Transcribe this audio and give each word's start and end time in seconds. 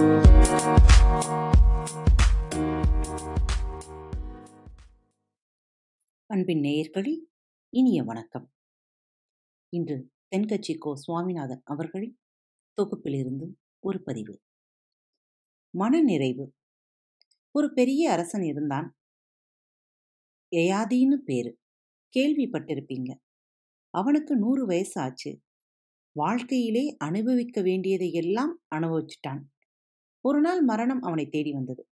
அன்பின் 0.00 0.20
நேயர்களே 6.60 7.18
இனிய 7.68 8.02
வணக்கம். 8.02 8.52
இன்று 9.68 10.12
தென்கட்சி 10.36 10.78
கோ 10.78 10.96
சுவாமிநாதன் 10.96 11.60
அவர்களின் 11.64 12.18
தொகுப்பிலிருந்து 12.76 13.52
ஒரு 13.78 14.02
பதிவு. 14.02 14.42
மனநிறைவு. 15.70 16.54
ஒரு 17.50 17.72
பெரிய 17.72 18.12
அரசன் 18.12 18.42
இருந்தான். 18.42 18.96
எயாதின்னு 20.56 21.24
பேரு. 21.24 21.58
கேள்விப்பட்டிருப்பீங்க. 22.18 23.14
அவனுக்கு 23.90 24.36
நூறு 24.36 24.66
வயசு 24.66 25.00
ஆச்சு. 25.00 25.42
வாழ்க்கையிலே 26.12 26.96
அனுபவிக்க 26.98 27.62
வேண்டியதை 27.62 28.12
எல்லாம் 28.12 28.62
அனுபவிச்சுட்டான். 28.74 29.42
ஒரு 30.20 30.40
நாள் 30.40 30.62
மரணம் 30.62 31.02
அவனை 31.02 31.28
தேடி 31.28 31.52
வந்தது. 31.52 31.88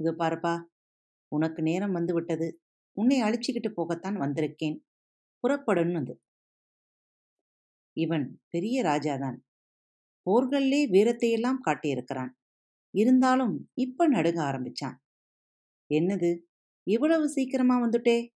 இது 0.00 0.12
பாருப்பா 0.12 0.62
உனக்கு 1.28 1.62
நேரம் 1.62 1.92
வந்து 1.92 2.14
விட்டது. 2.14 2.60
உன்னை 2.92 3.22
அழிச்சுக்கிட்டு 3.22 3.72
போகத்தான் 3.76 4.18
வந்திருக்கேன். 4.20 4.78
புறப்படுன்னு 5.42 6.14
இவன் 7.92 8.40
பெரிய 8.48 8.82
ராஜாதான். 8.82 9.36
போர்கள்லே 10.30 10.90
வீரத்தையெல்லாம் 10.90 11.58
காட்டியிருக்கிறான். 11.64 12.30
இருந்தாலும் 12.90 13.70
இப்ப 13.74 14.08
நடுங்க 14.08 14.42
ஆரம்பிச்சான். 14.42 14.96
என்னது? 15.94 16.38
இவ்வளவு 16.82 17.28
சீக்கிரமா 17.28 17.76
வந்துட்டே? 17.78 18.28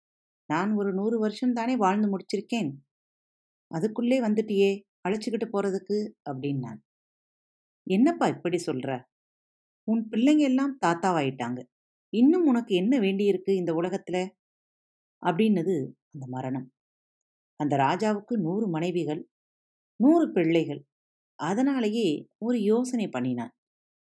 நான் 0.46 0.72
ஒரு 0.72 0.94
நூறு 0.94 1.18
வருஷம் 1.18 1.52
தானே 1.52 1.76
வாழ்ந்து 1.76 2.18
முடிச்சிருக்கேன். 2.18 2.70
அதுக்குள்ளே 3.66 4.20
வந்துட்டியே 4.20 4.82
அழைச்சிக்கிட்டு 5.08 5.48
போறதுக்கு? 5.52 6.12
அப்படின்னான். 6.30 6.78
என்னப்பா 7.88 8.26
இப்படி 8.26 8.58
சொல்ற? 8.66 8.88
உன் 9.88 10.02
பிள்ளைங்க 10.10 10.44
எல்லாம் 10.50 10.78
தாத்தாவாயிட்டாங்க. 10.86 11.60
இன்னும் 12.12 12.46
உனக்கு 12.46 12.74
என்ன 12.74 12.94
வேண்டியிருக்கு 13.00 13.52
இந்த 13.54 13.72
உலகத்துல? 13.72 14.18
அப்படின்னது 15.22 15.74
அந்த 16.12 16.26
மரணம். 16.26 16.66
அந்த 17.60 17.76
ராஜாவுக்கு 17.76 18.34
நூறு 18.38 18.66
மனைவிகள் 18.68 19.22
நூறு 20.00 20.26
பிள்ளைகள். 20.32 20.80
அதனாலேயே 21.38 22.08
ஒரு 22.38 22.58
யோசனை 22.62 23.08
பண்ணினான். 23.08 23.52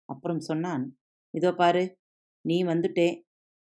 அப்புறம் 0.10 0.40
சொன்னான் 0.40 0.84
இதோ 1.34 1.52
பாரு 1.54 1.84
நீ 2.46 2.58
வந்துட்டே. 2.64 3.08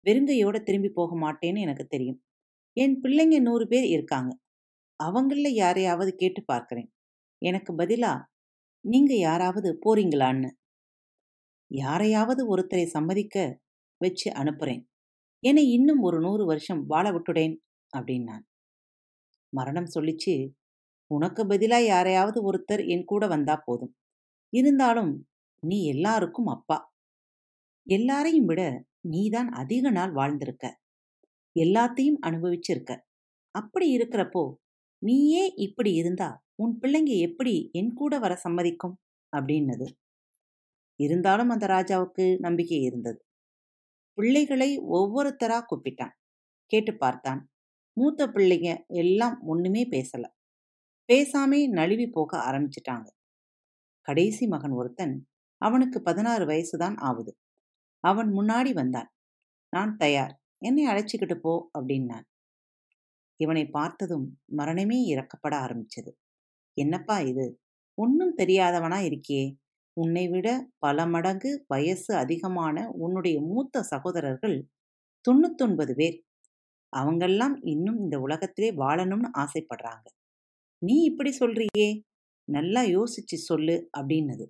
வெறுங்கையோட 0.06 0.58
திரும்பி 0.64 0.90
போக 0.90 1.12
மாட்டேன்னு 1.16 1.60
எனக்கு 1.60 1.86
தெரியும். 1.86 2.20
என் 2.78 2.96
பிள்ளைங்க 3.02 3.38
நூறு 3.42 3.66
பேர் 3.68 3.88
இருக்காங்க. 3.88 4.32
அவங்களில் 5.00 5.60
யாரையாவது 5.64 6.12
கேட்டு 6.16 6.42
பார்க்குறேன். 6.54 6.90
எனக்கு 7.42 7.72
பதிலா 7.78 8.12
நீங்க 8.86 9.16
யாராவது 9.16 9.80
போறீங்களான்னு? 9.86 10.50
யாரையாவது 11.68 12.58
ஒருத்தரை 12.58 12.86
சம்மதிக்க 12.86 13.60
வச்சு 13.98 14.32
அனுப்புறேன். 14.32 14.84
என்னை 15.40 15.72
இன்னும் 15.72 16.00
ஒரு 16.00 16.20
நூறு 16.20 16.46
வருஷம் 16.46 16.86
வாழ 16.86 17.12
விட்டுடேன் 17.12 17.56
அப்படின்னான். 17.98 18.44
மரணம் 19.50 19.88
சொல்லிச்சு 19.96 20.50
உனக்கு 21.08 21.46
பதிலா 21.46 21.86
யாரையாவது 21.86 22.54
ஒருத்தர் 22.54 22.88
என் 22.88 23.06
கூட 23.06 23.28
வந்தா 23.28 23.62
போதும். 23.66 23.96
இருந்தாலும் 24.50 25.28
நீ 25.60 25.86
எல்லாருக்கும் 25.86 26.46
அப்பா. 26.46 26.94
எல்லாரையும் 27.88 28.46
விட 28.46 28.86
நீதான் 29.00 29.50
அதிக 29.50 29.90
நாள் 29.90 30.12
வாழ்ந்திருக்க. 30.12 30.80
எல்லாத்தையும் 31.60 32.20
அனுபவிச்சிருக்க. 32.26 33.00
அப்படி 33.52 33.98
இருக்கிறப்போ 33.98 34.54
நீயே 34.98 35.54
இப்படி 35.56 35.94
இருந்தா 35.94 36.45
உன் 36.56 36.80
பிள்ளைங்க 36.82 37.18
எப்படி 37.18 37.70
என் 37.72 37.94
கூட 37.94 38.20
வர 38.20 38.42
சம்மதிக்கும்? 38.44 38.96
அப்படின்னது. 39.38 39.86
இருந்தாலும் 40.96 41.50
அந்த 41.50 41.68
ராஜாவுக்கு 41.68 42.40
நம்பிக்கை 42.40 42.82
இருந்தது. 42.82 43.26
பிள்ளைகளை 44.14 44.80
ஒவ்வொருத்தரா 44.80 45.62
கூப்பிட்டான். 45.64 46.12
கேட்டு 46.66 46.98
பார்த்தான். 46.98 47.50
மூத்த 47.94 48.28
பிள்ளைங்க 48.28 48.86
எல்லாம் 48.88 49.42
ஒண்ணுமே 49.42 49.90
பேசல. 49.90 50.28
பேசாமே 51.14 51.70
நழுவி 51.70 52.08
போக 52.08 52.38
ஆரம்பிச்சிட்டாங்க. 52.38 53.10
கடைசி 54.02 54.48
மகன் 54.48 54.72
ஒருத்தன் 54.72 55.28
அவனுக்கு 55.58 56.02
பதினாறு 56.02 56.46
வயசுதான் 56.46 56.98
ஆகுது. 56.98 57.38
அவன் 58.00 58.34
முன்னாடி 58.34 58.74
வந்தான். 58.74 59.14
நான் 59.70 59.98
தயார். 59.98 60.42
என்னை 60.58 60.88
அழைச்சிக்கிட்டு 60.88 61.36
போ 61.36 61.70
அப்படின்னான். 61.80 62.24
இவனை 63.36 63.68
பார்த்ததும் 63.68 64.42
மரணமே 64.46 65.16
இறக்கப்பட 65.16 65.50
ஆரம்பிச்சது. 65.50 66.25
என்னப்பா 66.78 67.20
இது? 67.20 67.60
ஒன்னும் 67.98 68.38
தெரியாதவனா 68.38 68.98
இருக்கியே? 69.06 69.56
உன்னை 69.94 70.28
விட 70.28 70.48
பல 70.78 71.06
மடங்கு 71.08 71.66
வயசு 71.68 72.16
அதிகமான 72.16 72.90
உன்னுடைய 72.92 73.42
மூத்த 73.42 73.84
சகோதரர்கள் 73.84 74.68
தொண்ணூத்தொன்பது 75.26 75.94
பேர். 75.94 76.24
அவங்கெல்லாம் 76.98 77.56
இன்னும் 77.62 78.00
இந்த 78.00 78.20
உலகத்திலே 78.20 78.72
வாழணும்னு 78.72 79.30
ஆசைப்படுறாங்க. 79.38 80.08
நீ 80.78 81.04
இப்படி 81.04 81.38
சொல்றியே? 81.40 82.02
நல்லா 82.52 82.82
யோசிச்சு 82.82 83.38
சொல்லு 83.42 83.90
அப்படின்னது. 83.98 84.46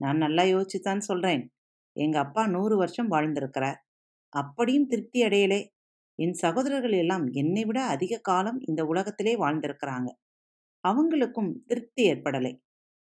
நான் 0.00 0.16
நல்லா 0.16 0.42
யோசிச்சுதான் 0.42 0.98
சொல்றேன். 0.98 1.50
எங்க 1.96 2.18
அப்பா 2.18 2.46
நூறு 2.46 2.76
வருஷம் 2.76 3.10
வாழ்ந்திருக்கிறார். 3.10 3.78
அப்படியும் 4.28 4.86
திருப்தி 4.86 5.22
அடையலே. 5.22 5.60
என் 6.18 6.32
சகோதரர்கள் 6.32 6.92
எல்லாம் 6.92 7.26
என்னை 7.30 7.64
விட 7.64 7.84
அதிக 7.84 8.18
காலம் 8.22 8.60
இந்த 8.60 8.84
உலகத்திலே 8.84 9.36
வாழ்ந்திருக்கிறாங்க. 9.38 10.08
அவங்களுக்கும் 10.84 11.50
திருப்தி 11.66 12.02
ஏற்படலை. 12.10 12.52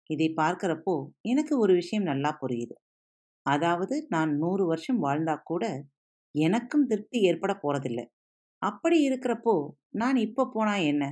இதை 0.10 0.28
பார்க்கிறப்போ 0.38 0.96
எனக்கு 1.26 1.54
ஒரு 1.58 1.74
விஷயம் 1.74 2.06
நல்லா 2.06 2.32
புரியுது. 2.42 2.76
அதாவது 3.46 3.96
நான் 4.10 4.32
நூறு 4.38 4.64
வருஷம் 4.66 5.00
வாழ்ந்தா 5.04 5.36
கூட 5.44 5.64
எனக்கும் 6.36 6.86
திருப்தி 6.88 7.20
ஏற்பட 7.24 7.54
போறதில்லை. 7.64 8.06
அப்படி 8.62 8.98
இருக்கிறப்போ 9.08 9.56
நான் 9.96 10.18
இப்போ 10.20 10.44
போனா 10.54 10.76
என்ன? 10.92 11.04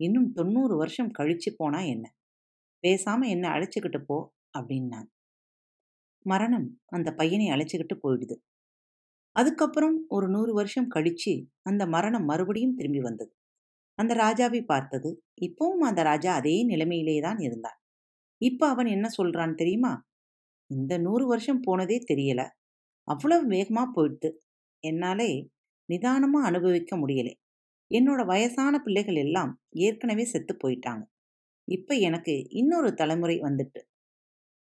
இன்னும் 0.00 0.30
தொண்ணூறு 0.34 0.76
வருஷம் 0.76 1.14
கழிச்சு 1.18 1.52
போனா 1.56 1.80
என்ன? 1.94 2.06
பேசாம 2.84 3.28
என்ன 3.28 3.46
அழைச்சிக்கிட்டு 3.54 4.02
போ 4.04 4.18
அப்படின்னான் 4.54 5.08
மரணம் 6.26 6.64
அந்த 6.88 7.08
பையனை 7.14 7.46
அழைச்சிக்கிட்டு 7.50 7.96
போயிடுது. 7.98 8.36
அதுக்கப்புறம் 9.36 9.96
ஒரு 10.08 10.26
நூறு 10.28 10.52
வருஷம் 10.52 10.88
கழிச்சு 10.94 11.34
அந்த 11.62 11.82
மரணம் 11.88 12.24
மறுபடியும் 12.24 12.74
திரும்பி 12.74 13.00
வந்தது. 13.00 13.32
அந்த 14.02 14.14
ராஜாவை 14.14 14.60
பார்த்தது. 14.64 15.10
இப்பவும் 15.40 15.82
அந்த 15.82 16.02
ராஜா 16.02 16.32
அதே 16.34 16.56
நிலைமையிலே 16.66 17.16
தான் 17.20 17.38
இருந்தான் 17.38 17.78
இப்ப 18.40 18.68
அவன் 18.68 18.86
என்ன 18.86 19.06
சொல்றான் 19.18 19.54
தெரியுமா? 19.54 19.92
இந்த 20.70 20.98
நூறு 20.98 21.24
வருஷம் 21.26 21.60
போனதே 21.60 21.96
தெரியல. 22.08 22.42
அவ்வளவு 23.08 23.44
வேகமா 23.50 23.82
போயிடுது. 23.96 24.30
என்னாலே 24.84 25.30
நிதானமா 25.88 26.40
அனுபவிக்க 26.42 26.96
முடியலை. 26.96 27.34
என்னோட 27.90 28.20
வயசான 28.26 28.74
பிள்ளைகள் 28.78 29.14
எல்லாம் 29.14 29.52
ஏற்கனவே 29.78 30.24
செத்து 30.24 30.54
போயிட்டாங்க. 30.56 31.02
இப்ப 31.68 31.94
எனக்கு 31.94 32.34
இன்னொரு 32.50 32.90
தலைமுறை 32.94 33.36
வந்துட்டு. 33.40 33.80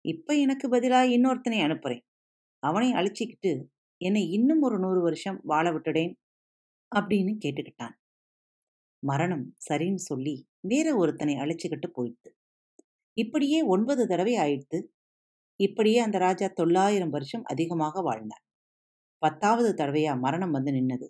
இப்ப 0.04 0.34
எனக்கு 0.36 0.66
பதிலா 0.68 1.00
இன்னொருத்தனை 1.16 1.58
அனுப்புறேன். 1.66 2.04
அவனை 2.62 2.88
அழிச்சிக்கிட்டு 2.92 3.52
என்னை 4.00 4.22
இன்னும் 4.30 4.62
ஒரு 4.62 4.76
நூறு 4.78 5.00
வருஷம் 5.00 5.38
வாழ 5.42 5.66
விட்டுடேன் 5.70 6.12
அப்படின்னு 6.92 7.32
கேட்டுக்கிட்டான். 7.44 7.94
மரணம் 9.02 9.46
சரின்னு 9.68 10.02
சொல்லி 10.04 10.34
வேற 10.68 10.88
ஒருத்தனை 10.96 11.34
அழைச்சிக்கிட்டு 11.36 11.88
போயிட்டு 11.92 12.30
இப்படியே 13.16 13.60
ஒன்பது 13.66 14.02
தடவை 14.06 14.34
ஆயிடுத்து 14.36 14.78
இப்படியே 15.60 15.98
அந்த 15.98 16.18
ராஜா 16.18 16.46
தொள்ளாயிரம் 16.52 17.10
வருஷம் 17.10 17.44
அதிகமாக 17.44 18.02
வாழ்ந்தார். 18.02 18.44
பத்தாவது 19.22 19.70
தடவையா 19.74 20.12
மரணம் 20.18 20.50
வந்து 20.50 20.70
நின்னது. 20.72 21.06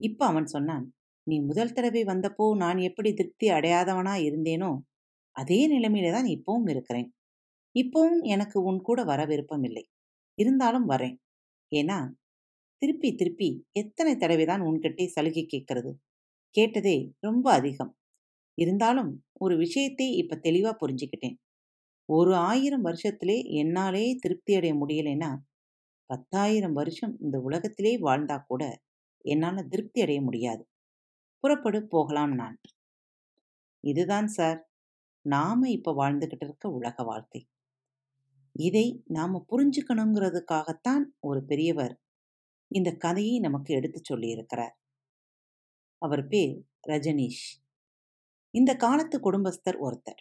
இப்ப 0.00 0.20
அவன் 0.26 0.46
சொன்னான் 0.46 0.84
நீ 1.26 1.36
முதல் 1.40 1.74
தடவை 1.74 2.02
வந்தப்போ 2.04 2.46
நான் 2.56 2.78
எப்படி 2.80 3.10
திருப்தி 3.14 3.48
அடையாதவனா 3.50 4.14
இருந்தேனோ 4.28 4.70
அதே 5.36 5.60
நிலைமையில 5.68 6.12
தான் 6.12 6.28
இப்பவும் 6.36 6.68
இருக்கிறேன். 6.68 7.08
இப்பவும் 7.74 8.20
எனக்கு 8.26 8.58
உன் 8.62 8.80
கூட 8.82 9.00
வர 9.04 9.20
விருப்பம் 9.26 9.64
இல்லை. 9.64 9.84
இருந்தாலும் 10.38 10.86
வரேன். 10.90 11.16
ஏன்னா 11.72 11.98
திருப்பி 12.82 13.10
திருப்பி 13.14 13.48
எத்தனை 13.74 14.12
தடவை 14.16 14.46
தான் 14.46 14.62
உன்கிட்டே 14.62 15.06
சலுகை 15.08 15.44
கேட்கறது? 15.46 15.92
கேட்டதே 16.54 17.12
ரொம்ப 17.20 17.52
அதிகம். 17.52 17.96
இருந்தாலும் 18.58 19.24
ஒரு 19.32 19.56
விஷயத்தை 19.56 20.12
இப்ப 20.16 20.40
தெளிவா 20.42 20.72
புரிஞ்சுக்கிட்டேன். 20.80 21.36
ஒரு 22.08 22.34
ஆயிரம் 22.34 22.84
வருஷத்திலே 22.84 23.44
என்னாலே 23.52 24.16
திருப்தி 24.20 24.54
அடைய 24.54 24.74
முடியலைன்னா 24.74 25.30
பத்தாயிரம் 26.10 26.72
வருஷம் 26.72 27.16
இந்த 27.20 27.38
உலகத்திலே 27.40 28.00
வாழ்ந்தா 28.00 28.38
கூட 28.46 28.62
என்னால 29.24 29.62
திருப்தி 29.62 30.00
அடைய 30.02 30.22
முடியாது. 30.22 30.62
புறப்படு 31.44 31.86
போகலாம் 31.86 32.34
நான். 32.34 32.58
இதுதான் 33.84 34.26
சார் 34.26 34.60
நாம 35.26 35.70
இப்ப 35.70 35.92
வாழ்ந்துகிட்டு 35.92 36.44
இருக்க 36.44 36.68
உலக 36.70 37.02
வாழ்க்கை. 37.02 37.40
இதை 38.56 39.02
நாம 39.06 39.44
புரிஞ்சுக்கணுங்கிறதுக்காகத்தான் 39.50 41.04
ஒரு 41.20 41.44
பெரியவர் 41.44 41.94
இந்த 42.70 42.90
கதையை 42.96 43.38
நமக்கு 43.38 43.74
எடுத்து 43.74 44.00
சொல்லியிருக்கிறார். 44.10 44.74
அவர் 45.98 46.26
பேர் 46.26 46.64
ரஜனீஷ். 46.88 47.44
இந்த 48.54 48.74
காலத்து 48.76 49.16
குடும்பஸ்தர் 49.18 49.78
ஒருத்தர். 49.80 50.20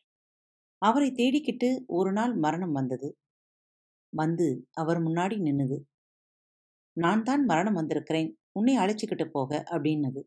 அவரை 0.81 1.11
தேடிக்கிட்டு 1.11 1.85
ஒரு 1.87 2.11
நாள் 2.11 2.35
மரணம் 2.35 2.71
வந்தது. 2.71 3.17
வந்து 4.13 4.67
அவர் 4.73 4.99
முன்னாடி 5.03 5.35
நின்னுது. 5.39 5.77
நான் 6.97 7.23
தான் 7.23 7.45
மரணம் 7.45 7.73
வந்திருக்கிறேன். 7.73 8.37
உன்னை 8.51 8.77
அழைச்சிக்கிட்டு 8.77 9.25
போக 9.25 9.63
அப்படின்னது. 9.71 10.21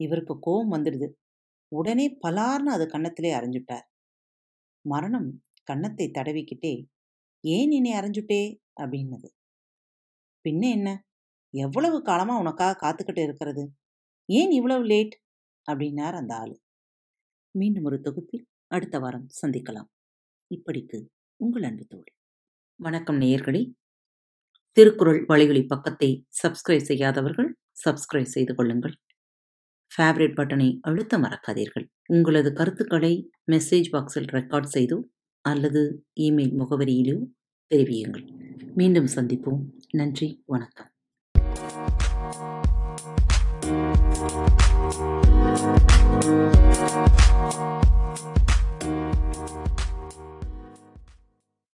இவருக்கு 0.00 0.38
கோபம் 0.38 0.72
வந்துடுது. 0.72 1.08
உடனே 1.68 2.18
பலார்னு 2.22 2.72
அது 2.76 2.86
கன்னத்திலே 2.86 3.32
அரைஞ்சுட்டார். 3.32 3.86
மரணம் 4.84 5.44
கன்னத்தை 5.64 6.10
தடவிக்கிட்டே 6.14 6.84
ஏன் 7.40 7.70
என்னை 7.70 7.92
அரைஞ்சுட்டே? 7.92 8.58
அப்படின்னது. 8.80 9.28
பின்ன 10.44 10.70
என்ன? 10.70 11.04
எவ்வளவு 11.54 12.02
காலமா 12.02 12.38
உனக்காக 12.38 12.74
காத்துக்கிட்டு 12.80 13.22
இருக்கிறது? 13.22 13.72
ஏன் 14.28 14.50
இவ்வளவு 14.50 14.84
லேட்? 14.84 15.22
அப்படின்னார் 15.72 16.12
அந்த 16.12 16.34
ஆள். 16.34 16.60
மீண்டும் 17.50 17.84
ஒரு 17.84 18.00
தொகுப்பில் 18.00 18.46
அடுத்த 18.66 18.98
வாரம் 18.98 19.26
சந்திக்கலாம். 19.42 19.88
இப்படிக்கு 20.50 21.04
உங்கள் 21.36 21.62
அன்பு 21.62 21.84
தோழி. 21.84 22.12
வணக்கம் 22.76 23.20
நேயர்களே. 23.20 23.72
திருக்குறள் 24.72 25.24
வழிகளி 25.28 25.66
பக்கத்தை 25.66 26.26
சப்ஸ்கிரைப் 26.42 26.82
செய்யாதவர்கள் 26.82 27.56
சப்ஸ்கிரைப் 27.84 28.32
செய்து 28.34 28.54
கொள்ளுங்கள். 28.54 28.94
ஃபேவரட் 29.96 30.36
பட்டனை 30.36 30.78
அழுத்த 30.80 31.18
மறக்காதீர்கள். 31.18 31.86
உங்களது 32.06 32.52
கருத்துக்களை 32.52 33.30
மெசேஜ் 33.52 33.90
பாக்ஸில் 33.92 34.30
ரெக்கார்ட் 34.32 34.74
செய்தோ 34.74 35.00
அல்லது 35.40 36.06
இமெயில் 36.20 36.58
முகவரியிலோ 36.58 37.26
தெரிவியுங்கள். 37.74 38.26
மீண்டும் 38.74 39.06
சந்திப்போம். 39.06 39.62
நன்றி. 39.90 40.42
வணக்கம். 40.46 40.90
Thank 44.18 45.26
you. 47.20 47.25